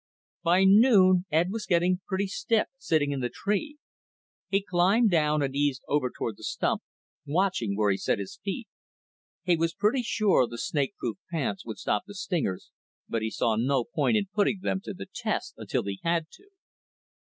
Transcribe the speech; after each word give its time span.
By 0.41 0.63
noon, 0.63 1.25
Ed 1.31 1.51
was 1.51 1.67
getting 1.67 1.99
pretty 2.07 2.25
stiff 2.25 2.65
sitting 2.79 3.11
in 3.11 3.19
the 3.19 3.29
tree. 3.29 3.77
He 4.49 4.63
climbed 4.63 5.11
down 5.11 5.43
and 5.43 5.55
eased 5.55 5.83
over 5.87 6.09
toward 6.09 6.37
the 6.37 6.43
stump, 6.43 6.81
watching 7.27 7.77
where 7.77 7.91
he 7.91 7.97
set 7.97 8.17
his 8.17 8.39
feet. 8.43 8.67
He 9.43 9.55
was 9.55 9.75
pretty 9.75 10.01
sure 10.01 10.47
the 10.47 10.57
snakeproof 10.57 11.17
pants 11.29 11.67
would 11.67 11.77
stop 11.77 12.05
the 12.07 12.15
stingers, 12.15 12.71
but 13.07 13.21
he 13.21 13.29
saw 13.29 13.55
no 13.55 13.83
point 13.83 14.17
in 14.17 14.25
putting 14.33 14.61
them 14.61 14.81
to 14.85 14.93
the 14.95 15.05
test 15.05 15.53
until 15.59 15.83
he 15.83 15.99
had 16.01 16.31
to. 16.31 16.49